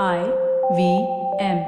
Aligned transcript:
I 0.00 0.20
V 0.76 0.82
M. 1.38 1.58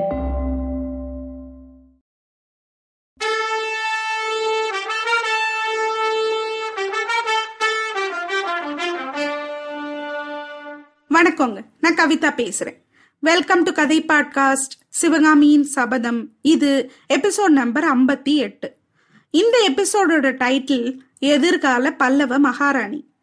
வணக்கங்க. 11.11 11.65
நான் 11.81 11.95
கவிதா 11.95 12.31
பேசுறேன். 12.35 12.83
வெல்கம் 13.21 13.63
டு 13.63 13.73
கதை 13.73 14.03
பாட்காஸ்ட் 14.03 14.75
சிவகாமியின் 14.89 15.65
சபதம். 15.65 16.29
இது 16.41 16.93
எபிசோட் 17.15 17.49
நம்பர் 17.49 17.85
ஐம்பத்தி 17.85 18.37
எட்டு. 18.37 18.77
இந்த 19.31 19.71
எபிசோடோட 19.71 20.33
டைட்டில் 20.33 20.99
எதிர்கால 21.19 21.93
பல்லவ 21.93 22.39
மகாராணி. 22.39 23.14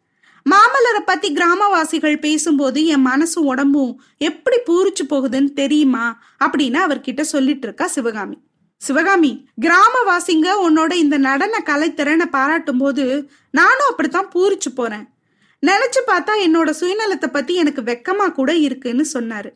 மாமல்லரை 0.50 1.00
பத்தி 1.04 1.32
கிராமவாசிகள் 1.32 2.20
பேசும்போது 2.20 2.86
என் 2.86 3.06
மனசும் 3.06 3.48
உடம்பும் 3.52 4.02
எப்படி 4.18 4.56
பூரிச்சு 4.66 5.02
போகுதுன்னு 5.08 5.52
தெரியுமா 5.52 6.22
அப்படின்னு 6.44 6.78
அவர்கிட்ட 6.84 7.20
சொல்லிட்டு 7.20 7.66
இருக்கா 7.66 7.86
சிவகாமி. 7.86 8.38
சிவகாமி 8.76 9.48
கிராமவாசிங்க 9.60 10.48
உன்னோட 10.68 10.92
இந்த 10.92 11.16
நடன 11.16 11.62
கலைத்திறனை 11.66 12.24
பாராட்டும் 12.24 12.78
போது 12.78 13.30
நானும் 13.50 13.90
அப்படித்தான் 13.90 14.30
பூரிச்சு 14.34 14.70
போறேன். 14.74 15.08
நினைச்சு 15.66 16.00
பார்த்தா 16.06 16.32
என்னோட 16.46 16.70
சுயநலத்தை 16.80 17.26
பத்தி 17.26 17.54
எனக்கு 17.54 17.82
வெக்கமா 17.82 18.32
கூட 18.32 18.54
இருக்குன்னு 18.54 19.06
சொன்னாரு. 19.12 19.50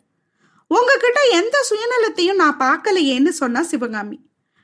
உங்ககிட்ட 0.66 1.20
எந்த 1.30 1.56
சுயநலத்தையும் 1.70 2.34
நான் 2.34 2.60
பார்க்கலையேன்னு 2.60 3.28
சொன்னா 3.28 3.62
சிவகாமி. 3.62 4.20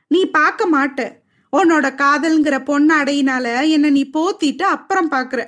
நீ 0.07 0.25
பார்க்க 0.25 0.69
மாட்ட. 0.73 1.11
உன்னோட 1.57 1.87
காதல்ங்கிற 1.95 2.57
பொண்ணடையினால 2.71 3.69
என்னை 3.69 3.91
நீ 3.91 4.11
போத்திட்டு 4.13 4.63
அப்புறம் 4.63 5.11
பார்க்குற. 5.11 5.45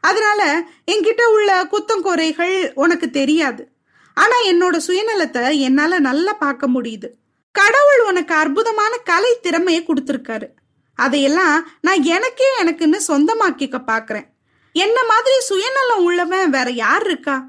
அதனால 0.00 0.62
என்கிட்ட 0.90 1.22
உள்ள 1.24 1.68
குத்தங்குறைகள் 1.72 2.70
உனக்கு 2.74 3.10
தெரியாது. 3.10 3.68
ஆனா 4.14 4.36
என்னோட 4.46 4.76
சுயநலத்தை 4.86 5.58
என்னால 5.58 5.98
நல்லா 5.98 6.32
பார்க்க 6.32 6.68
முடியுது. 6.68 7.08
கடவுள் 7.52 8.00
உனக்கு 8.06 8.34
அற்புதமான 8.34 8.96
கலை 8.96 9.38
திறமையை 9.42 9.84
கொடுத்துருக்காரு. 9.84 10.48
அதையெல்லாம் 10.94 11.68
நான் 11.80 12.02
எனக்கே 12.02 12.62
எனக்குன்னு 12.62 12.98
சொந்தமாக்கிக்க 13.08 13.78
பாக்குறேன் 13.86 14.26
என்ன 14.72 15.04
மாதிரி 15.04 15.40
சுயநலம் 15.40 16.04
உள்ளவன் 16.04 16.50
வேற 16.50 16.70
யார் 16.70 17.04
இருக்கா? 17.04 17.48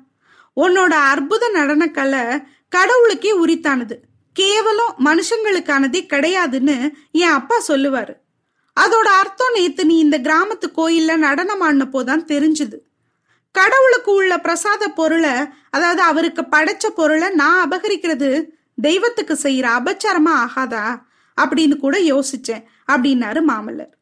உன்னோட 0.56 0.94
அற்புத 1.14 1.52
நடனக்கலை 1.54 2.44
கடவுளுக்கே 2.70 3.32
உரித்தானது. 3.38 3.96
கேவலம் 4.34 4.96
மனுஷங்களுக்கானதே 5.06 6.02
கிடையாதுன்னு 6.14 6.92
என் 7.12 7.30
அப்பா 7.30 7.56
சொல்லுவாரு. 7.68 8.14
அதோட 8.80 9.08
அர்த்தம் 9.20 9.54
நேத்து 9.54 9.86
நீ 9.86 9.98
இந்த 9.98 10.20
கிராமத்து 10.20 10.66
கோயில்ல 10.78 11.18
நடனம் 11.18 11.62
ஆடினப்போதான் 11.62 12.26
தெரிஞ்சுது. 12.28 12.78
கடவுளுக்கு 13.52 14.14
உள்ள 14.14 14.40
பிரசாத 14.40 14.90
பொருளை 14.90 15.32
அதாவது 15.70 16.02
அவருக்கு 16.02 16.42
படைச்ச 16.42 16.88
பொருளை 16.88 17.30
நான் 17.30 17.70
அபகரிக்கிறது 17.70 18.48
தெய்வத்துக்கு 18.82 19.40
செய்யற 19.44 19.68
அபச்சாரமா 19.80 20.48
ஆகாதா? 20.48 21.02
அப்படின்னு 21.42 21.78
கூட 21.78 21.98
யோசிச்சேன் 21.98 22.64
அப்படின்னாரு 22.92 23.42
மாமல்லர். 23.48 23.94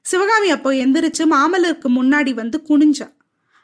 சிவகாமி 0.00 0.50
அப்போ 0.50 0.72
எந்திரிச்சு 0.72 1.24
மாமல்லருக்கு 1.30 1.88
முன்னாடி 1.88 2.34
வந்து 2.34 2.62
குனிஞ்சா. 2.68 3.12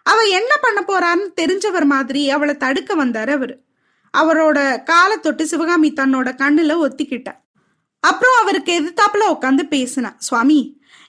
அவ 0.02 0.22
என்ன 0.22 0.56
பண்ண 0.56 0.84
போறான்னு 0.86 1.40
தெரிஞ்சவர் 1.40 1.84
மாதிரி 1.84 2.30
அவளை 2.30 2.56
தடுக்க 2.56 3.04
வந்தாரு 3.04 3.30
அவரு. 3.30 3.60
அவரோட 4.18 4.82
காலை 4.82 5.20
தொட்டு 5.20 5.46
சிவகாமி 5.46 5.92
தன்னோட 5.92 6.28
கண்ணுல 6.36 6.88
ஒத்திக்கிட்டா. 6.88 7.39
அப்புறம் 8.04 8.38
அவருக்கு 8.40 8.70
எதிர்த்தாப்புல 8.74 9.26
உட்காந்து 9.34 9.64
பேசினா 9.72 10.10
சுவாமி 10.20 10.60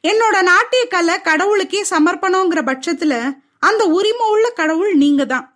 என்னோட 0.03 0.35
நாட்டிய 0.43 0.83
கலை 0.87 1.15
கடவுளுக்கே 1.21 1.81
சமர்ப்பணங்கிற 1.91 2.61
பட்சத்துல 2.63 3.15
அந்த 3.63 3.83
உரிமை 3.97 4.27
உள்ள 4.27 4.47
கடவுள் 4.51 4.93
நீங்க 4.95 5.23
தான் 5.25 5.47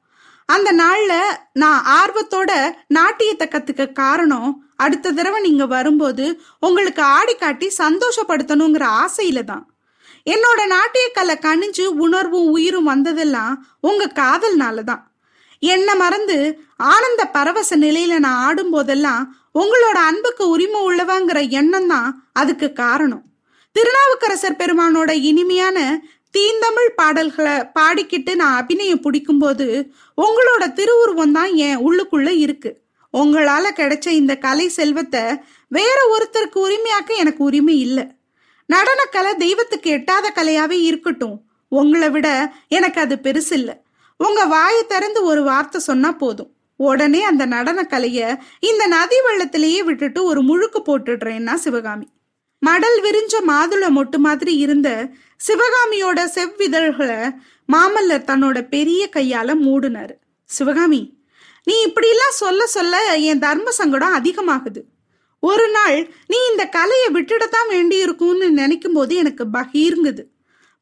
அந்த 0.50 0.70
நாள்ல 0.74 1.14
நான் 1.54 1.80
ஆர்வத்தோட 1.94 2.52
நாட்டியத்தை 2.90 3.46
கத்துக்க 3.48 3.86
காரணம் 3.94 4.50
அடுத்த 4.78 5.12
தடவை 5.12 5.40
நீங்க 5.42 5.66
வரும்போது 5.68 6.26
உங்களுக்கு 6.62 7.02
ஆடி 7.12 7.34
காட்டி 7.36 7.68
சந்தோஷப்படுத்தணுங்கிற 7.80 8.86
ஆசையில 9.00 9.42
தான் 9.44 9.64
என்னோட 10.26 10.62
நாட்டிய 10.68 11.08
கலை 11.10 11.36
கணிஞ்சு 11.38 11.86
உணர்வும் 12.04 12.48
உயிரும் 12.52 12.90
வந்ததெல்லாம் 12.92 13.56
உங்க 13.80 14.12
காதல்னால 14.16 14.84
தான் 14.84 15.04
என்ன 15.64 15.90
மறந்து 15.96 16.38
ஆனந்த 16.88 17.24
பரவச 17.34 17.72
நிலையில 17.78 18.16
நான் 18.20 18.42
ஆடும் 18.46 18.74
போதெல்லாம் 18.74 19.24
உங்களோட 19.60 19.98
அன்புக்கு 20.10 20.44
உரிமை 20.50 20.80
உள்ளவங்கிற 20.88 21.50
எண்ணம் 21.50 21.88
தான் 21.88 22.30
அதுக்கு 22.34 22.74
காரணம். 22.74 23.24
திருநாவுக்கரசர் 23.72 24.60
பெருமானோட 24.62 25.12
இனிமையான 25.30 25.78
தீந்தமிழ் 26.32 26.90
பாடல்களை 26.96 27.54
பாடிக்கிட்டு 27.78 28.36
நான் 28.36 28.58
அபிநயம் 28.62 29.04
பிடிக்கும்போது 29.06 29.68
உங்களோட 30.18 30.64
திருவுருவம் 30.74 31.32
தான் 31.32 31.52
என் 31.68 31.84
உள்ளுக்குள்ள 31.88 32.30
இருக்கு. 32.46 32.72
உங்களால 33.14 33.66
கிடைச்ச 33.80 34.08
இந்த 34.08 34.34
கலை 34.38 34.68
செல்வத்தை 34.70 35.24
வேற 35.68 35.98
ஒருத்தருக்கு 36.16 36.60
உரிமையாக்க 36.68 37.12
எனக்கு 37.16 37.42
உரிமை 37.44 37.80
இல்லை. 37.80 38.06
நடனக்கலை 38.70 39.32
தெய்வத்துக்கு 39.38 39.90
எட்டாத 39.90 40.32
கலையாவே 40.36 40.78
இருக்கட்டும். 40.90 41.38
உங்களை 41.68 42.10
விட 42.10 42.28
எனக்கு 42.68 43.00
அது 43.02 43.16
பெருசு 43.24 43.54
இல்லை 43.60 43.76
உங்க 44.20 44.42
வாயை 44.46 44.84
திறந்து 44.88 45.24
ஒரு 45.24 45.44
வார்த்தை 45.44 45.80
சொன்னா 45.82 46.12
போதும். 46.12 46.52
உடனே 46.78 47.24
அந்த 47.24 47.48
நடனக்கலைய 47.48 48.38
இந்த 48.60 48.88
நதி 48.88 49.16
வெள்ளத்திலேயே 49.28 49.84
விட்டுட்டு 49.84 50.24
ஒரு 50.24 50.42
முழுக்கு 50.42 50.82
போட்டுடுறேன்னா 50.86 51.54
சிவகாமி. 51.54 52.08
மடல் 52.60 53.02
விரிஞ்ச 53.02 53.36
மாதுளை 53.48 53.90
மொட்டு 53.98 54.18
மாதிரி 54.18 54.56
இருந்த 54.56 55.08
சிவகாமியோட 55.48 56.20
செவ்விதழ்களை 56.36 57.36
மாமல்லர் 57.74 58.28
தன்னோட 58.30 58.68
பெரிய 58.68 59.10
கையால 59.16 59.54
மூடினாரு. 59.66 60.16
சிவகாமி 60.44 61.18
நீ 61.64 61.86
இப்படிலாம் 61.86 62.30
சொல்ல 62.30 62.66
சொல்ல 62.66 63.16
என் 63.16 63.40
தர்ம 63.40 63.72
சங்கடம் 63.72 64.24
அதிகமாகுது. 64.24 64.82
ஒரு 65.40 65.72
நாள் 65.72 66.14
நீ 66.28 66.38
இந்த 66.52 66.66
கலையை 66.66 67.08
விட்டுடத்தான் 67.14 67.68
வேண்டி 67.70 67.98
இருக்கும்னு 67.98 68.52
நினைக்கும் 68.52 68.94
போது 68.94 69.16
எனக்கு 69.16 69.46
பகீர்ங்குது. 69.54 70.24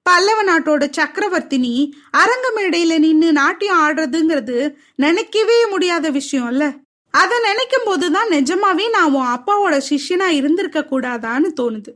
பல்லவ 0.06 0.44
நாட்டோட 0.44 0.84
சக்கரவர்த்தினி 0.98 1.92
அரங்க 2.12 2.52
மேடையில 2.56 2.98
நின்று 3.00 3.32
நாட்டியம் 3.32 3.80
ஆடுறதுங்கிறது 3.80 4.76
நினைக்கவே 4.96 5.68
முடியாத 5.70 6.10
விஷயம் 6.10 6.48
இல்ல 6.48 6.74
அதை 7.10 7.38
நினைக்கும் 7.40 7.86
போதுதான் 7.86 8.30
நிஜமாவே 8.30 8.90
நான் 8.90 9.12
உன் 9.12 9.26
அப்பாவோட 9.26 9.82
சிஷ்யனா 9.90 10.28
இருந்திருக்க 10.28 10.80
கூடாதான்னு 10.80 11.50
தோணுது. 11.62 11.92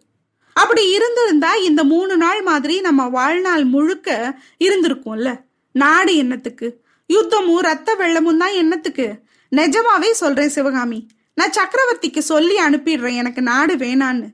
அப்படி 0.53 0.90
இருந்திருந்தா 0.90 1.56
இந்த 1.56 1.84
மூணு 1.84 2.17
நாள் 2.17 2.41
மாதிரி 2.41 2.81
நம்ம 2.81 3.07
வாழ்நாள் 3.07 3.63
முழுக்க 3.63 4.38
இருந்திருக்கும்ல. 4.59 5.41
நாடு 5.72 6.16
என்னத்துக்கு? 6.16 6.81
யுத்தமும் 7.13 7.59
ரத்த 7.59 7.96
வெள்ளமும் 7.96 8.38
தான் 8.38 8.53
என்னத்துக்கு? 8.53 9.07
நிஜமாவே 9.56 10.12
சொல்றேன் 10.12 10.50
சிவகாமி 10.50 11.07
நான் 11.34 11.50
சக்கரவர்த்திக்கு 11.50 12.19
சொல்லி 12.19 12.56
அனுப்பிடுறேன் 12.56 13.16
எனக்கு 13.16 13.41
நாடு 13.41 13.75
வேணான்னு. 13.75 14.29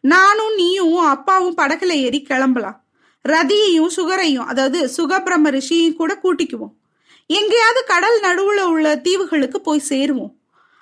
நானும் 0.00 0.54
நீயும் 0.54 0.96
அப்பாவும் 0.96 1.56
படகுல 1.56 1.88
ஏறி 1.88 2.22
கிளம்பலாம். 2.22 2.87
ரதியையும் 3.28 3.90
சுகரையும் 3.96 4.44
அதாவது 4.44 4.90
சுகபிரம 4.96 5.50
ரிஷியையும் 5.50 5.94
கூட 5.94 6.18
கூட்டிக்குவோம். 6.22 6.74
எங்கேயாவது 7.26 7.84
கடல் 7.86 8.20
நடுவுல 8.20 8.62
உள்ள 8.62 8.96
தீவுகளுக்கு 8.96 9.60
போய் 9.60 9.82
சேருவோம். 9.88 10.34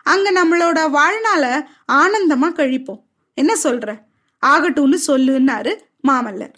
அங்க 0.02 0.32
நம்மளோட 0.32 0.90
வாழ்நாள 0.90 1.68
ஆனந்தமா 1.92 2.52
கழிப்போம். 2.52 3.02
என்ன 3.34 3.54
சொல்ற? 3.62 3.98
ஆகட்டும்னு 4.46 4.98
சொல்லுன்னாரு 5.06 5.76
மாமல்லர். 6.08 6.52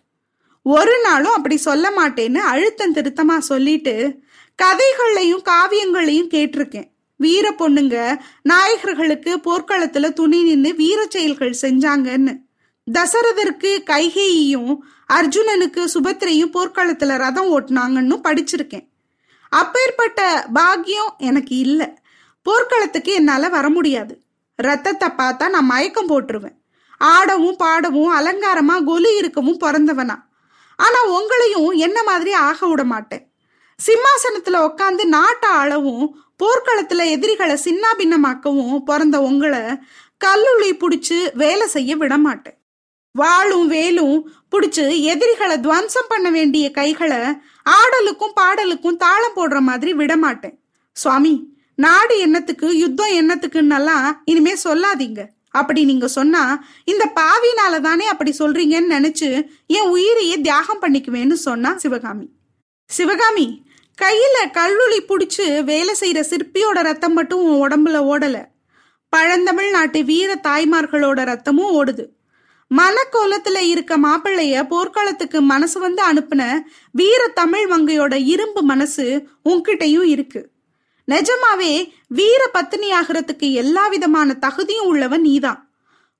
ஒரு 0.62 1.00
நாளும் 1.02 1.32
அப்படி 1.32 1.56
சொல்ல 1.56 1.90
மாட்டேன்னு 1.90 2.34
அழுத்தம் 2.34 2.94
திருத்தமா 2.94 3.38
சொல்லிட்டு 3.38 4.18
கதைகள்லையும் 4.62 5.42
காவியங்களையும் 5.44 6.28
கேட்டிருக்கேன். 6.28 6.90
வீர 7.16 7.54
பொண்ணுங்க 7.58 8.18
நாயகர்களுக்கு 8.48 9.36
போர்க்களத்துல 9.44 10.12
துணி 10.12 10.42
நின்று 10.42 10.74
வீர 10.74 11.06
செயல்கள் 11.08 11.56
செஞ்சாங்கன்னு. 11.62 12.38
தசரதருக்கு 12.92 13.82
கைகேயும் 13.84 14.76
அர்ஜுனனுக்கு 15.12 15.84
சுபத்திரையும் 15.94 16.52
போர்க்களத்துல 16.52 17.18
ரதம் 17.18 17.60
ஓட்டினாங்கன்னு 17.60 18.20
படிச்சிருக்கேன். 18.24 18.88
அப்பேற்பட்ட 19.48 20.46
பாக்கியம் 20.52 21.14
எனக்கு 21.18 21.56
இல்லை. 21.56 21.94
போர்க்களத்துக்கு 22.42 23.12
என்னால 23.12 23.48
வர 23.48 23.68
முடியாது. 23.68 24.20
ரத்தத்தை 24.56 25.08
பார்த்தா 25.08 25.48
நான் 25.48 25.64
மயக்கம் 25.64 26.08
போட்டுருவேன். 26.08 26.56
ஆடவும் 26.98 27.56
பாடவும் 27.56 28.18
அலங்காரமா 28.18 28.84
கொலு 28.84 29.16
இருக்கவும் 29.16 29.60
பிறந்தவனா. 29.60 30.16
ஆனா 30.76 30.98
உங்களையும் 31.06 31.72
என்ன 31.72 32.02
மாதிரி 32.02 32.32
ஆக 32.32 32.66
விட 32.66 32.84
மாட்டேன். 32.84 33.32
சிம்மாசனத்துல 33.86 34.70
உட்காந்து 34.70 35.04
நாட்டை 35.04 35.50
ஆளவும் 35.50 36.24
போர்க்களத்துல 36.38 37.04
எதிரிகளை 37.10 37.58
சின்னாபின்னமாக்கவும் 37.64 38.78
பிறந்த 38.78 39.20
உங்களை 39.20 39.60
கல்லுளி 40.24 40.72
பிடிச்சி 40.72 41.30
வேலை 41.34 41.66
செய்ய 41.66 41.96
விட 41.96 42.18
மாட்டேன். 42.18 42.57
வாளும் 43.14 43.66
வேலும் 43.66 44.30
பிடிச்சி 44.50 45.00
எதிரிகளை 45.00 45.56
துவம்சம் 45.56 46.08
பண்ண 46.08 46.30
வேண்டிய 46.30 46.70
கைகளை 46.70 47.20
ஆடலுக்கும் 47.76 48.36
பாடலுக்கும் 48.40 48.96
தாளம் 48.96 49.36
போடுற 49.36 49.60
மாதிரி 49.60 49.94
விட 49.94 50.16
மாட்டேன் 50.16 50.58
சுவாமி 50.92 51.56
நாடு 51.74 52.18
என்னத்துக்கு 52.18 52.76
யுத்தம் 52.76 53.12
என்னத்துக்குன்னெல்லாம் 53.12 54.06
இனிமே 54.24 54.54
சொல்லாதீங்க. 54.64 55.26
அப்படி 55.50 55.84
நீங்க 55.84 56.08
சொன்னா 56.08 56.64
இந்த 56.84 57.12
பாவினால 57.14 57.80
தானே 57.80 58.06
அப்படி 58.06 58.34
சொல்றீங்கன்னு 58.38 58.94
நினைச்சு 58.96 59.48
என் 59.66 59.88
உயிரையே 59.88 60.40
தியாகம் 60.40 60.82
பண்ணிக்குவேன்னு 60.82 61.32
சொன்னா 61.32 61.76
சிவகாமி. 61.76 62.28
சிவகாமி 62.84 63.62
கையில 64.02 64.36
கல்லுளி 64.42 64.98
புடிச்சு 65.08 65.64
வேலை 65.64 65.94
செய்யற 66.00 66.22
சிற்பியோட 66.30 66.82
ரத்தம் 66.82 67.12
மட்டும் 67.12 67.42
உன் 67.42 67.62
உடம்புல 67.62 67.98
ஓடல. 68.12 68.44
பழந்தமிழ் 69.08 69.70
நாட்டு 69.70 70.04
வீர 70.04 70.40
தாய்மார்களோட 70.42 71.20
ரத்தமும் 71.30 71.72
ஓடுது. 71.78 72.04
மலக்கோலத்துல 72.76 73.58
இருக்க 73.58 73.98
மாப்பிள்ளைய 73.98 74.66
போர்க்காலத்துக்கு 74.66 75.40
மனசு 75.40 75.80
வந்து 75.80 76.12
அனுப்புன 76.12 76.60
வீர 76.92 77.28
தமிழ் 77.28 77.70
வங்கையோட 77.70 78.24
இரும்பு 78.24 78.62
மனசு 78.62 79.28
உன்கிட்டயும் 79.44 80.02
இருக்கு. 80.02 80.50
நிஜமாவே 81.08 81.90
வீர 82.08 82.46
பத்தினி 82.46 82.92
ஆகிறதுக்கு 82.92 83.52
எல்லா 83.52 83.88
விதமான 83.88 84.34
தகுதியும் 84.34 84.86
உள்ளவன் 84.86 85.20
நீதான். 85.20 85.70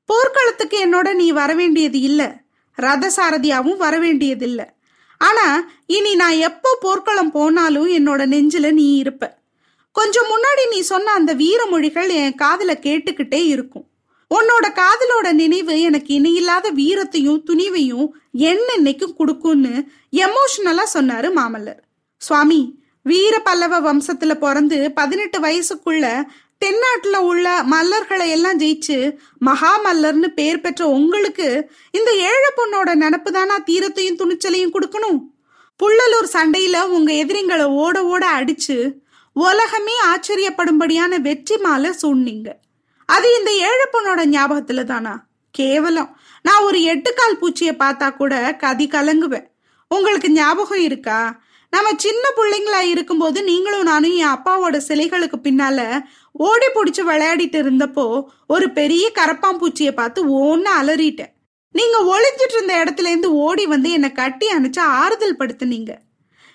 போர்க்களத்துக்கு 0.05 0.87
என்னோட 0.87 1.15
நீ 1.15 1.31
வர 1.31 1.55
வேண்டியது 1.55 2.01
இல்ல. 2.01 2.41
ரதசாரதியாவும் 2.79 3.77
வர 3.77 4.07
இல்ல. 4.09 4.75
ஆனா 5.19 5.71
இனி 5.87 6.15
நான் 6.15 6.33
எப்போ 6.33 6.79
போர்க்களம் 6.81 7.31
போனாலும் 7.31 7.89
என்னோட 7.89 8.21
நெஞ்சில 8.21 8.73
நீ 8.73 8.97
இருப்ப. 8.97 9.39
கொஞ்சம் 9.93 10.25
முன்னாடி 10.25 10.69
நீ 10.71 10.81
சொன்ன 10.81 11.11
அந்த 11.11 11.35
வீரமொழிகள் 11.35 12.09
என் 12.09 12.35
காதல 12.35 12.79
கேட்டுக்கிட்டே 12.83 13.47
இருக்கும். 13.47 13.88
உன்னோட 14.31 14.67
காதலோட 14.81 15.33
நினைவு 15.33 15.81
எனக்கு 15.81 16.15
இணையில்லாத 16.15 16.71
வீரத்தையும் 16.71 17.43
துணிவையும் 17.51 18.09
என்னென்னைக்கும் 18.33 19.15
கொடுக்கும்னு 19.17 19.87
எமோஷனலா 20.13 20.85
சொன்னாரு 20.95 21.29
மாமல்லர். 21.39 21.81
சுவாமி 22.17 22.81
வீர 23.03 23.39
பல்லவ 23.39 23.81
வம்சத்துல 23.81 24.35
பிறந்து 24.35 24.93
பதினெட்டு 24.93 25.41
வயசுக்குள்ள 25.41 26.27
தென்னாட்டுல 26.65 27.17
உள்ள 27.17 27.63
மல்லர்களை 27.63 28.29
எல்லாம் 28.29 28.59
ஜெயிச்சு 28.59 29.17
மகா 29.39 29.81
மல்லர்னு 29.85 30.29
பேர் 30.29 30.61
பெற்ற 30.61 30.89
உங்களுக்கு 30.89 31.71
இந்த 31.91 32.13
ஏழை 32.13 32.51
பொண்ணோட 32.57 32.95
நினப்பு 32.95 33.31
தானா 33.31 33.59
தீரத்தையும் 33.59 34.19
துணிச்சலையும் 34.19 34.75
கொடுக்கணும். 34.75 35.21
புள்ளலூர் 35.81 36.31
சண்டையில 36.33 36.89
உங்க 36.89 37.13
எதிரிங்களை 37.13 37.65
ஓட 37.65 38.05
ஓட 38.05 38.27
அடிச்சு 38.27 38.97
உலகமே 39.33 39.93
ஆச்சரியப்படும்படியான 40.07 41.21
வெற்றி 41.21 41.57
மாலை 41.57 41.91
சூழ்னீங்க 42.03 42.49
அது 43.09 43.29
இந்த 43.39 43.51
ஏழப்பனோட 43.51 44.07
பொண்ணோட 44.07 44.23
ஞாபகத்துல 44.37 44.85
தானா? 44.85 45.27
கேவலம். 45.51 46.17
நான் 46.43 46.63
ஒரு 46.63 46.79
எட்டுக்கால் 46.79 47.39
பூச்சியை 47.41 47.75
பார்த்தா 47.79 48.17
கூட 48.17 48.57
கதி 48.57 48.87
கலங்குவேன். 48.87 49.47
உங்களுக்கு 49.89 50.31
ஞாபகம் 50.31 50.79
இருக்கா? 50.79 51.41
நம்ம 51.71 51.89
சின்ன 51.97 52.29
பிள்ளைங்களா 52.37 52.81
இருக்கும்போது 52.81 53.43
நீங்களும் 53.43 53.83
நானும் 53.83 54.13
என் 54.13 54.35
அப்பாவோட 54.37 54.81
சிலைகளுக்கு 54.89 55.39
பின்னால 55.43 56.01
ஓடி 56.33 56.67
பிடிச்சி 56.67 57.03
விளையாடிட்டு 57.05 57.59
இருந்தப்போ 57.63 58.25
ஒரு 58.47 58.71
பெரிய 58.71 59.11
கரப்பாம்பூச்சியை 59.15 59.91
பார்த்து 59.91 60.21
ஓன்னு 60.39 60.71
அலறிட்டேன். 60.81 61.33
நீங்க 61.73 61.99
ஒளிஞ்சிட்டு 62.13 62.55
இருந்த 62.55 62.85
இடத்துல 62.85 63.07
இருந்து 63.07 63.33
ஓடி 63.33 63.67
வந்து 63.67 63.91
என்னை 63.91 64.13
கட்டி 64.13 64.47
அணைச்சு 64.49 64.79
ஆறுதல் 64.79 65.37
படுத்துனீங்க. 65.37 65.93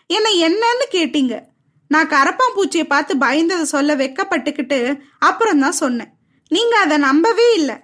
என்னை 0.07 0.43
என்னன்னு 0.43 0.87
கேட்டீங்க. 0.91 1.41
நான் 1.87 2.09
கரப்பாம்பூச்சியை 2.09 2.83
பார்த்து 2.83 3.15
பயந்ததை 3.15 3.61
சொல்ல 3.61 3.95
வெக்கப்பட்டுக்கிட்டு 3.95 4.99
அப்புறம் 5.19 5.59
தான் 5.59 5.79
சொன்னேன். 5.83 6.11
நீங்க 6.49 6.77
அதை 6.77 6.97
நம்பவே 6.97 7.53
இல்லை. 7.53 7.75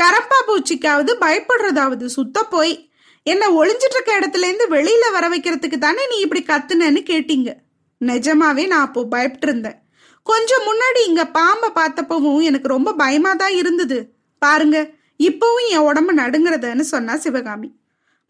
கரப்பா 0.00 0.38
பூச்சிக்காவது 0.46 1.16
பயப்படுறதாவது 1.20 2.04
சுத்த 2.04 2.42
போய் 2.42 2.90
என்ன 3.22 3.50
ஒளிஞ்சிட்டு 3.50 3.96
இருக்க 3.96 4.18
இடத்துல 4.20 4.46
இருந்து 4.46 4.68
வெளியில 4.68 5.12
வர 5.12 5.28
வைக்கிறதுக்கு 5.28 5.78
தானே 5.78 6.06
நீ 6.06 6.16
இப்படி 6.16 6.42
கத்துனன்னு 6.42 7.02
கேட்டீங்க. 7.02 7.54
நிஜமாவே 8.04 8.66
நான் 8.66 8.80
அப்போ 8.80 9.06
பயப்பட்டு 9.10 9.42
இருந்தேன். 9.42 9.82
கொஞ்சம் 10.22 10.62
முன்னாடி 10.62 11.06
இங்க 11.06 11.26
பாம்பை 11.26 11.70
பார்த்தப்பவும் 11.74 12.42
எனக்கு 12.42 12.68
ரொம்ப 12.68 12.92
பயமா 12.92 13.34
தான் 13.34 13.52
இருந்தது. 13.52 14.14
பாருங்க 14.38 14.90
இப்பவும் 15.18 15.68
என் 15.70 15.78
உடம்பு 15.78 16.14
நடுங்கிறதுன்னு 16.14 16.80
சொன்னா 16.80 17.16
சிவகாமி. 17.16 17.80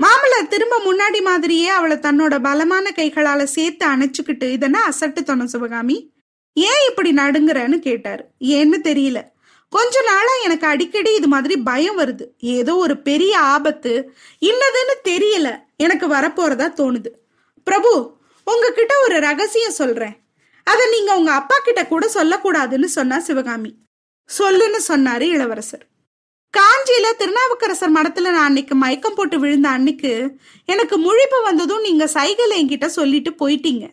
மாமல்லர் 0.03 0.49
திரும்ப 0.49 0.81
முன்னாடி 0.85 1.23
மாதிரியே 1.23 1.69
அவளை 1.69 1.97
தன்னோட 1.97 2.43
பலமான 2.43 2.93
கைகளால 2.97 3.43
சேர்த்து 3.43 3.87
அணைச்சுக்கிட்டு 3.87 4.53
இதென்ன 4.53 4.83
அசட்டுத்தனம் 4.83 5.47
சிவகாமி. 5.47 6.13
ஏன் 6.53 6.89
இப்படி 6.89 7.13
நடுங்குறன்னு 7.13 7.79
கேட்டாரு. 7.79 8.25
ஏன்னு 8.41 8.79
தெரியல. 8.85 9.32
கொஞ்ச 9.75 10.03
நாளா 10.03 10.33
எனக்கு 10.43 10.67
அடிக்கடி 10.67 11.11
இது 11.15 11.29
மாதிரி 11.29 11.55
பயம் 11.57 11.99
வருது. 11.99 12.25
ஏதோ 12.39 12.73
ஒரு 12.77 12.95
பெரிய 13.03 13.39
ஆபத்து 13.39 13.93
இன்னதுன்னு 14.41 14.95
தெரியல. 15.05 15.49
எனக்கு 15.77 16.07
வரப்போறதா 16.09 16.67
தோணுது. 16.81 17.11
பிரபு 17.67 17.93
உங்ககிட்ட 18.45 18.95
ஒரு 19.05 19.21
ரகசியம் 19.21 19.79
சொல்றேன். 19.81 20.17
அதை 20.65 20.85
நீங்க 20.91 21.15
உங்க 21.15 21.33
அப்பா 21.33 21.57
கிட்ட 21.59 21.87
கூட 21.87 22.11
சொல்லக்கூடாதுன்னு 22.15 22.85
சொன்னா 22.85 23.19
சிவகாமி. 23.19 23.73
சொல்லுன்னு 24.39 24.81
சொன்னாரு 24.89 25.27
இளவரசர். 25.37 25.85
காஞ்சியில 26.55 27.07
திருநாவுக்கரசர் 27.19 27.93
மடத்துல 27.93 28.31
நான் 28.37 28.49
அன்னைக்கு 28.49 28.75
மயக்கம் 28.75 29.15
போட்டு 29.15 29.39
விழுந்த 29.39 29.69
அன்னைக்கு 29.69 30.13
எனக்கு 30.65 30.97
முழிப்பு 31.07 31.43
வந்ததும் 31.43 31.81
நீங்க 31.81 32.05
சைகளை 32.05 32.57
என்கிட்ட 32.57 32.87
சொல்லிட்டு 32.87 33.31
போயிட்டீங்க. 33.31 33.85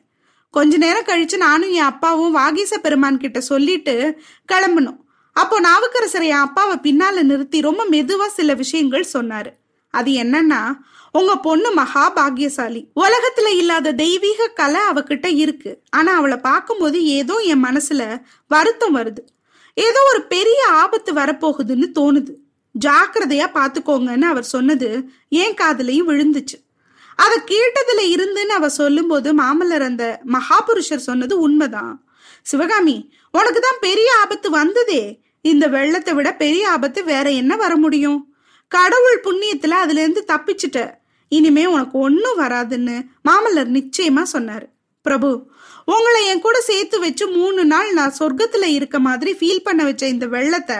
கொஞ்ச 0.50 0.78
நேரம் 0.78 1.10
கழிச்சு 1.10 1.38
நானும் 1.38 1.72
என் 1.72 1.90
அப்பாவும் 1.92 2.36
வாகீச 2.38 2.78
பெருமான் 2.78 3.24
கிட்ட 3.26 3.42
சொல்லிட்டு 3.52 3.96
கிளம்பணும் 4.52 5.00
அப்போ 5.42 5.56
நாவுக்கரசர் 5.60 6.26
என் 6.34 6.46
அப்பாவை 6.46 6.76
பின்னால 6.86 7.24
நிறுத்தி 7.32 7.58
ரொம்ப 7.68 7.82
மெதுவா 7.92 8.28
சில 8.38 8.54
விஷயங்கள் 8.62 9.12
சொன்னாரு. 9.14 9.52
அது 9.94 10.12
என்னன்னா 10.24 10.62
உங்க 11.12 11.34
பொண்ணு 11.46 11.70
மகா 11.72 12.04
பாக்கியசாலி 12.18 12.82
உலகத்துல 13.04 13.48
இல்லாத 13.62 13.94
தெய்வீக 14.02 14.48
கலை 14.60 14.82
அவகிட்ட 14.92 15.28
இருக்கு. 15.44 15.72
ஆனா 15.90 16.12
அவளை 16.20 16.38
பார்க்கும்போது 16.50 16.98
ஏதோ 17.18 17.36
என் 17.52 17.64
மனசுல 17.64 18.02
வருத்தம் 18.52 18.96
வருது. 18.98 19.22
ஏதோ 19.78 20.00
ஒரு 20.12 20.22
பெரிய 20.34 20.60
ஆபத்து 20.82 21.12
வரப்போகுதுன்னு 21.14 21.88
தோணுது. 22.00 22.34
ஜாக்கிரதையா 22.76 23.48
பாத்துக்கோங்கன்னு 23.58 24.28
அவர் 24.34 24.48
சொன்னது 24.56 24.90
ஏன் 25.42 25.58
காதலையும் 25.62 26.10
விழுந்துச்சு. 26.12 26.58
அதை 27.24 27.38
கேட்டதுல 27.52 28.02
இருந்துன்னு 28.16 28.54
அவ 28.60 28.68
சொல்லும்போது 28.82 29.30
மாமல்லர் 29.42 29.86
அந்த 29.88 30.06
மகாபுருஷர் 30.36 31.08
சொன்னது 31.08 31.36
உண்மைதான். 31.40 31.96
சிவகாமி 32.42 32.98
உனக்கு 33.38 33.60
தான் 33.60 33.82
பெரிய 33.82 34.10
ஆபத்து 34.22 34.50
வந்ததே. 34.60 35.02
இந்த 35.42 35.68
வெள்ளத்தை 35.68 36.14
விட 36.14 36.36
பெரிய 36.36 36.70
ஆபத்து 36.70 37.04
வேற 37.04 37.30
என்ன 37.30 37.56
வர 37.56 37.76
முடியும்? 37.76 38.34
கடவுள் 38.68 39.22
புண்ணியத்துல 39.24 39.68
அதுல 39.68 40.00
இருந்து 40.02 40.26
தப்பிச்சுட்ட. 40.28 40.92
இனிமே 41.30 41.66
உனக்கு 41.66 42.00
ஒன்னும் 42.00 42.40
வராதுன்னு 42.40 43.06
மாமல்லர் 43.30 43.72
நிச்சயமா 43.78 44.24
சொன்னாரு. 44.34 44.66
பிரபு 45.02 45.52
உங்களை 45.86 46.26
என் 46.26 46.42
கூட 46.42 46.62
சேர்த்து 46.62 47.00
வச்சு 47.00 47.28
மூணு 47.28 47.66
நாள் 47.66 47.94
நான் 47.94 48.14
சொர்க்கத்துல 48.20 48.64
இருக்க 48.64 49.00
மாதிரி 49.00 49.34
ஃபீல் 49.34 49.64
பண்ண 49.64 49.84
வச்ச 49.84 50.08
இந்த 50.08 50.28
வெள்ளத்தை 50.28 50.76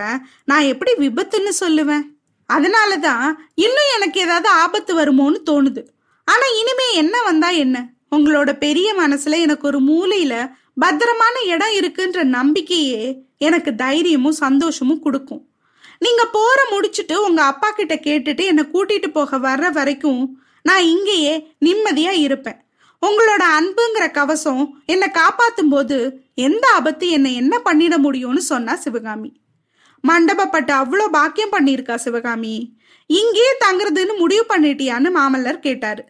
நான் 0.46 0.62
எப்படி 0.62 1.08
விபத்துன்னு 1.08 1.52
சொல்லுவேன்? 1.60 2.02
அதனாலதான் 2.54 3.34
இன்னும் 3.56 3.90
எனக்கு 3.96 4.20
ஏதாவது 4.20 4.50
ஆபத்து 4.50 4.96
வருமோன்னு 4.96 5.38
தோணுது. 5.46 5.86
ஆனா 6.26 6.46
இனிமே 6.60 6.94
என்ன 6.94 7.24
வந்தா 7.24 7.50
என்ன? 7.50 7.90
உங்களோட 8.16 8.58
பெரிய 8.58 8.94
மனசுல 8.94 9.40
எனக்கு 9.40 9.68
ஒரு 9.68 9.82
மூலையில 9.82 10.52
பத்திரமான 10.76 11.42
இடம் 11.46 11.74
இருக்குன்ற 11.74 12.24
நம்பிக்கையே 12.24 13.28
எனக்கு 13.48 13.72
தைரியமும் 13.76 14.40
சந்தோஷமும் 14.46 15.00
கொடுக்கும். 15.00 15.44
நீங்க 16.00 16.24
போற 16.26 16.60
முடிச்சுட்டு 16.72 17.16
உங்க 17.28 17.42
அப்பா 17.44 17.72
கிட்ட 17.72 17.96
கேட்டுட்டு 17.96 18.44
என்னை 18.52 18.64
கூட்டிட்டு 18.74 19.08
போக 19.08 19.38
வர்ற 19.38 19.72
வரைக்கும் 19.72 20.24
நான் 20.62 20.84
இங்கேயே 20.84 21.36
நிம்மதியா 21.66 22.14
இருப்பேன். 22.26 22.60
உங்களோட 23.02 23.44
அன்புங்கிற 23.58 24.06
கவசம் 24.12 24.64
என்னை 24.86 25.08
காப்பாத்தும் 25.14 25.70
போது 25.70 25.98
எந்த 26.34 26.66
ஆபத்து 26.74 27.10
என்னை 27.10 27.32
என்ன 27.36 27.62
பண்ணிட 27.66 27.96
முடியும்னு 28.06 28.44
சொன்னா 28.52 28.76
சிவகாமி. 28.76 29.32
மண்டபப்பட்டு 30.04 30.74
அவ்வளோ 30.82 31.06
பாக்கியம் 31.12 31.54
பண்ணியிருக்கா 31.56 31.96
சிவகாமி. 31.96 32.54
இங்கேயே 33.06 33.54
தங்குறதுன்னு 33.66 34.14
முடிவு 34.18 34.46
பண்ணிட்டியான்னு 34.50 35.10
மாமல்லர் 35.18 35.66
கேட்டாரு. 35.68 36.04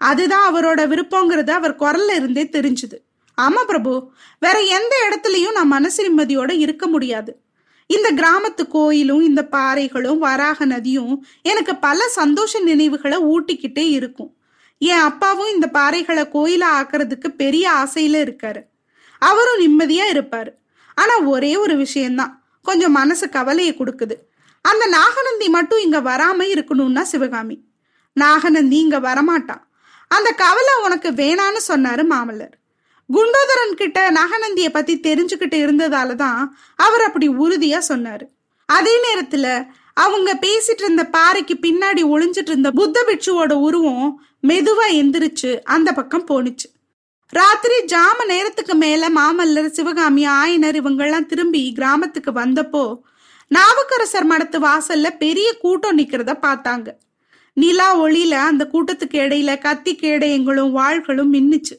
அதுதான் 0.00 0.46
அவரோட 0.50 0.80
விருப்பங்கிறது 0.92 1.50
அவர் 1.50 1.80
குரல்ல 1.82 2.14
இருந்தே 2.14 2.44
தெரிஞ்சுது. 2.56 2.98
ஆமா 3.40 3.64
பிரபு. 3.66 4.10
வேற 4.40 4.60
எந்த 4.60 4.94
இடத்துலயும் 5.08 5.52
நான் 5.52 5.66
மனசு 5.66 6.08
நிம்மதியோட 6.08 6.58
இருக்க 6.58 6.86
முடியாது. 6.86 7.40
இந்த 7.86 8.12
கிராமத்து 8.12 8.68
கோயிலும் 8.68 9.22
இந்த 9.22 9.48
பாறைகளும் 9.50 10.18
வராக 10.18 10.64
நதியும் 10.64 11.26
எனக்கு 11.42 11.76
பல 11.76 12.08
சந்தோஷ 12.08 12.60
நினைவுகளை 12.60 13.18
ஊட்டிக்கிட்டே 13.18 13.88
இருக்கும். 13.90 14.36
என் 14.78 14.98
அப்பாவும் 14.98 15.52
இந்த 15.54 15.70
பாறைகளை 15.72 16.28
கோயிலா 16.28 16.66
ஆக்குறதுக்கு 16.74 17.28
பெரிய 17.28 17.70
ஆசையில 17.70 18.26
இருக்காரு. 18.26 18.62
அவரும் 19.18 19.60
நிம்மதியா 19.62 20.02
இருப்பாரு. 20.12 20.50
ஆனா 20.94 21.18
ஒரே 21.18 21.56
ஒரு 21.56 21.76
விஷயம்தான். 21.76 22.42
கொஞ்சம் 22.62 22.92
மனசு 22.92 23.28
கவலையை 23.28 23.74
கொடுக்குது. 23.74 24.14
அந்த 24.62 24.86
நாகநந்தி 24.86 25.48
மட்டும் 25.48 25.78
இங்க 25.78 26.00
வராம 26.00 26.40
இருக்கணும்னா 26.40 27.02
சிவகாமி. 27.02 27.64
நாகநந்தி 28.12 28.76
இங்க 28.76 29.00
வரமாட்டான். 29.00 29.62
அந்த 30.08 30.30
கவலை 30.30 30.74
உனக்கு 30.82 31.10
வேணான்னு 31.10 31.60
சொன்னாரு 31.68 32.04
மாமல்லர். 32.10 32.57
குண்டோதரன் 33.10 33.74
கிட்ட 33.74 33.98
நாகநந்திய 34.10 34.68
பத்தி 34.68 34.94
தெரிஞ்சுக்கிட்டு 35.00 35.58
இருந்ததால 35.64 36.14
தான் 36.14 36.40
அவர் 36.76 37.02
அப்படி 37.02 37.28
உறுதியா 37.28 37.78
சொன்னாரு. 37.88 38.24
அதே 38.66 38.94
நேரத்துல 39.06 39.46
அவங்க 39.94 40.30
பேசிட்டு 40.42 40.82
இருந்த 40.84 41.04
பாறைக்கு 41.04 41.54
பின்னாடி 41.62 42.02
ஒளிஞ்சிட்டு 42.14 42.52
இருந்த 42.52 42.70
புத்த 42.70 43.04
பிட்சுவோட 43.08 43.52
உருவம் 43.52 44.10
மெதுவா 44.46 44.86
எந்திரிச்சு 45.00 45.50
அந்த 45.76 45.92
பக்கம் 45.92 46.26
போணுச்சு. 46.30 46.68
ராத்திரி 47.32 47.78
ஜாம 47.84 48.26
நேரத்துக்கு 48.26 48.74
மேல 48.74 49.08
மாமல்லர் 49.08 49.74
சிவகாமி 49.78 50.26
ஆயனர் 50.26 50.78
இவங்கெல்லாம் 50.82 51.26
திரும்பி 51.26 51.72
கிராமத்துக்கு 51.72 52.30
வந்தப்போ 52.32 52.84
நாவுக்கரசர் 53.50 54.30
மடத்து 54.30 54.58
வாசல்ல 54.68 55.08
பெரிய 55.18 55.48
கூட்டம் 55.52 55.98
நிக்கிறத 55.98 56.32
பார்த்தாங்க. 56.46 56.88
நிலா 57.52 57.88
ஒளியில 58.00 58.34
அந்த 58.50 58.68
கூட்டத்துக்கு 58.72 59.18
இடையில 59.24 59.58
கத்தி 59.58 59.92
கேடயங்களும் 60.02 60.74
வாள்களும் 60.78 61.32
மின்னுச்சு. 61.32 61.76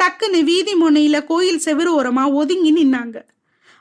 டக்குன்னு 0.00 0.40
வீதி 0.44 0.74
முனையில 0.74 1.16
கோயில் 1.24 1.64
செவிறு 1.64 1.90
ஓரமா 1.98 2.24
ஒதுங்கி 2.32 2.72
நின்னாங்க. 2.72 3.16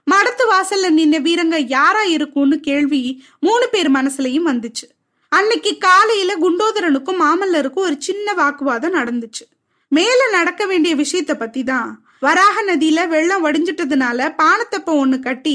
மடத்து 0.08 0.44
வாசல்ல 0.52 0.88
நின்ன 0.98 1.16
வீரங்க 1.26 1.58
யாரா 1.68 2.04
இருக்கும்னு 2.16 2.60
கேள்வி 2.60 3.02
மூணு 3.40 3.66
பேர் 3.72 3.90
மனசுலயும் 3.92 4.50
வந்துச்சு. 4.52 4.86
அன்னைக்கு 5.32 5.72
காலையில 5.78 6.32
குண்டோதரனுக்கும் 6.44 7.22
மாமல்லருக்கும் 7.24 7.88
ஒரு 7.88 7.96
சின்ன 8.08 8.34
வாக்குவாதம் 8.34 8.98
நடந்துச்சு. 9.00 9.44
மேல 9.92 10.20
நடக்க 10.38 10.64
வேண்டிய 10.66 10.94
விஷயத்த 10.96 11.34
பத்தி 11.34 11.62
தான் 11.64 11.90
வராக 12.20 12.64
நதியில 12.64 13.00
வெள்ளம் 13.08 13.44
வடிஞ்சிட்டதுனால 13.46 14.20
பானத்தப்ப 14.42 14.90
ஒண்ணு 15.02 15.18
கட்டி 15.20 15.54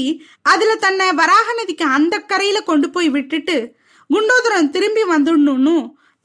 அதுல 0.51 0.71
தன்னை 0.75 1.07
வராக 1.19 1.47
நதிக்கு 1.59 1.85
அந்த 1.97 2.15
கரையில 2.31 2.61
கொண்டு 2.61 2.87
போய் 2.89 3.09
விட்டுட்டு 3.09 3.57
குண்டோதரன் 4.09 4.71
திரும்பி 4.75 5.03
வந்துடணும்னு 5.11 5.75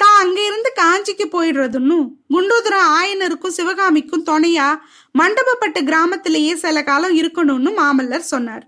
தான் 0.03 0.19
அங்க 0.23 0.39
இருந்து 0.49 0.71
காஞ்சிக்கு 0.81 1.27
போயிடுறதுன்னு 1.35 1.99
குண்டோதர 2.35 2.77
ஆயனருக்கும் 2.99 3.57
சிவகாமிக்கும் 3.59 4.27
துணையா 4.31 4.69
மண்டபப்பட்டு 5.21 5.81
கிராமத்திலேயே 5.89 6.53
சில 6.65 6.83
காலம் 6.89 7.17
இருக்கணும்னு 7.21 7.71
மாமல்லர் 7.81 8.31
சொன்னார். 8.33 8.65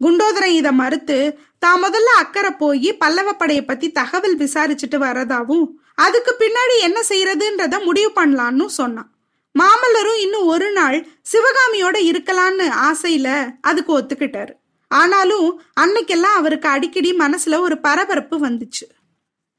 குண்டோதரன் 0.00 0.56
இதை 0.60 0.72
மறுத்து 0.80 1.18
தான் 1.64 1.80
முதல்ல 1.84 2.10
அக்கறை 2.22 2.50
போய் 2.62 2.90
பல்லவ 3.02 3.28
படையை 3.32 3.62
பத்தி 3.64 3.86
தகவல் 4.00 4.36
விசாரிச்சுட்டு 4.42 4.98
வரதாவும் 5.06 5.66
அதுக்கு 6.04 6.32
பின்னாடி 6.42 6.74
என்ன 6.88 6.98
செய்யறதுன்றத 7.08 7.76
முடிவு 7.86 8.10
பண்ணலான்னு 8.18 8.66
சொன்னான். 8.80 9.10
மாமல்லரும் 9.54 10.20
இன்னும் 10.24 10.50
ஒரு 10.54 10.68
நாள் 10.78 10.98
சிவகாமியோட 11.32 11.96
இருக்கலான்னு 12.10 12.66
ஆசையில 12.88 13.28
அதுக்கு 13.70 13.92
ஒத்துக்கிட்டாரு. 13.98 14.54
ஆனாலும் 14.90 15.48
அன்னைக்கெல்லாம் 15.82 16.38
அவருக்கு 16.40 16.68
அடிக்கடி 16.74 17.10
மனசுல 17.24 17.58
ஒரு 17.66 17.76
பரபரப்பு 17.86 18.36
வந்துச்சு. 18.46 18.84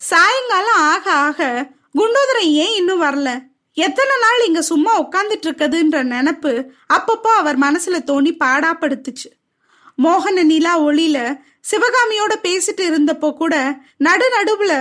சாயங்காலம் 0.01 0.81
ஆக 0.91 1.11
ஆக 1.11 1.69
குண்டோதரன் 1.93 2.51
ஏன் 2.63 2.75
இன்னும் 2.75 3.01
வரல? 3.01 3.29
எத்தனை 3.73 4.15
நாள் 4.21 4.45
இங்க 4.45 4.61
சும்மா 4.61 5.01
உட்காந்துட்டு 5.01 5.47
இருக்குதுன்ற 5.47 5.97
நினப்பு 6.03 6.51
அப்பப்போ 6.93 7.31
அவர் 7.41 7.59
மனசுல 7.59 7.97
தோணி 8.07 8.31
பாடாப்படுத்துச்சு. 8.43 9.29
மோகன 10.03 10.43
நிலா 10.43 10.81
ஒளியில 10.81 11.39
சிவகாமியோட 11.71 12.33
பேசிட்டு 12.43 12.83
இருந்தப்போ 12.89 13.33
கூட 13.33 13.77
நடு 13.97 14.27
நடுவுல 14.37 14.73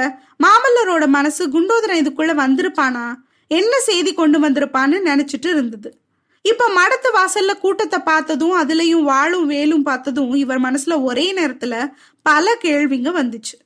மாமல்லரோட 0.45 1.07
மனசு 1.07 1.49
குண்டோதரன் 1.49 2.03
இதுக்குள்ள 2.03 2.35
வந்திருப்பானா? 2.45 3.15
என்ன 3.49 3.81
செய்தி 3.81 4.15
கொண்டு 4.15 4.39
வந்திருப்பான்னு 4.41 4.99
நினைச்சிட்டு 5.05 5.47
இருந்தது. 5.47 5.91
இப்ப 6.43 6.69
மடத்து 6.69 7.09
வாசல்ல 7.15 7.59
கூட்டத்தை 7.59 7.99
பார்த்ததும் 7.99 8.57
அதுலயும் 8.63 9.03
வாழும் 9.03 9.47
வேலும் 9.47 9.83
பார்த்ததும் 9.83 10.35
இவர் 10.35 10.61
மனசுல 10.61 11.03
ஒரே 11.03 11.35
நேரத்துல 11.35 11.93
பல 12.23 12.57
கேள்விங்க 12.63 13.11
வந்துச்சு. 13.21 13.57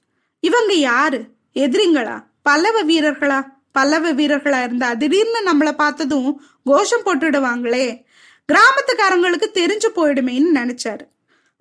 இவங்க 0.40 0.72
யாரு? 0.72 1.20
எதிரிங்களா? 1.54 2.24
பல்லவ 2.42 2.84
வீரர்களா? 2.84 3.46
பல்லவ 3.72 4.12
வீரர்களா 4.12 4.62
இருந்தா 4.62 4.94
திடீர்னு 4.94 5.52
நம்மளை 5.52 5.72
பார்த்ததும் 5.72 6.42
கோஷம் 6.64 7.04
போட்டுடுவாங்களே. 7.04 8.04
கிராமத்துக்காரங்களுக்கு 8.52 9.48
தெரிஞ்சு 9.54 9.88
போயிடுமேன்னு 9.96 10.52
நினைச்சாரு. 10.54 11.04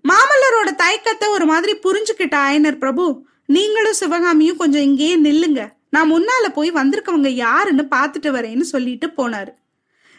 மாமல்லரோட 0.09 0.75
தயக்கத்தை 0.75 1.29
ஒரு 1.29 1.45
மாதிரி 1.45 1.75
புரிஞ்சுக்கிட்ட 1.75 2.35
ஆயனர் 2.35 2.77
பிரபு 2.77 3.25
நீங்களும் 3.45 3.93
சிவகாமியும் 3.93 4.57
கொஞ்சம் 4.57 4.81
இங்கேயே 4.81 5.17
நில்லுங்க. 5.17 5.67
நான் 5.89 6.13
முன்னால 6.13 6.49
போய் 6.53 6.71
வந்திருக்கவங்க 6.71 7.27
யாருன்னு 7.27 7.87
பார்த்துட்டு 7.95 8.27
வரேன்னு 8.27 8.61
சொல்லிட்டு 8.61 9.07
போனாரு. 9.07 9.53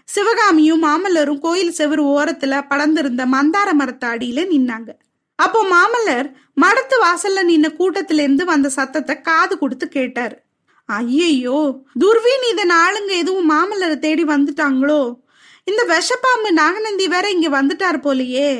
சிவகாமியும் 0.04 0.82
மாமல்லரும் 0.82 1.38
கோயில் 1.38 1.74
செவரு 1.78 2.04
ஓரத்துல 2.04 2.66
படர்ந்திருந்த 2.70 3.26
மந்தார 3.26 3.72
மரத்த 3.72 4.06
அடியில 4.08 4.44
நின்னாங்க. 4.54 4.88
அப்போ 5.44 5.60
மாமல்லர் 5.74 6.28
மடத்து 6.62 6.96
வாசல்ல 7.04 7.42
நின்ன 7.50 7.66
கூட்டத்துல 7.78 8.24
இருந்து 8.24 8.44
வந்த 8.44 8.68
சத்தத்தை 8.68 9.14
காது 9.20 9.54
கொடுத்து 9.58 9.88
கேட்டாரு. 9.88 10.36
ஐயையோ 10.88 11.60
துர்வீநீதன் 12.02 12.74
ஆளுங்க 12.84 13.12
எதுவும் 13.22 13.50
மாமல்லரை 13.50 13.96
தேடி 13.98 14.24
வந்துட்டாங்களோ? 14.24 15.02
இந்த 15.64 15.82
விஷப்பாம்பு 15.94 16.50
நாகநந்தி 16.50 17.06
வேற 17.08 17.26
இங்க 17.30 17.48
வந்துட்டார் 17.58 18.04
போலியே. 18.06 18.50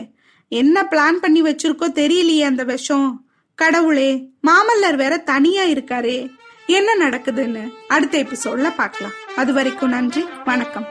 என்ன 0.48 0.86
பிளான் 0.90 1.18
பண்ணி 1.24 1.42
வச்சிருக்கோ 1.42 1.88
தெரியலையே 2.00 2.44
அந்த 2.50 2.64
விஷம். 2.64 3.08
கடவுளே 3.58 4.10
மாமல்லர் 4.48 4.98
வேற 5.02 5.14
தனியா 5.32 5.64
இருக்காரே. 5.64 6.18
என்ன 6.78 6.90
நடக்குதுன்னு 7.04 7.64
அடுத்த 7.88 8.14
எபிசோட்ல 8.24 8.70
பார்க்கலாம். 8.76 9.16
அது 9.36 9.52
வரைக்கும் 9.52 9.94
நன்றி 9.96 10.24
வணக்கம். 10.44 10.88